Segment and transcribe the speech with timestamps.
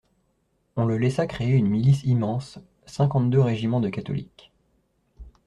[0.77, 2.57] On le laissa créer une milice immense,
[2.87, 4.51] cinquante-deux régiments de catholiques.